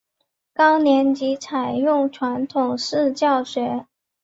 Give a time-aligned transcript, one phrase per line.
[0.55, 3.85] 高年级采用传统式教学。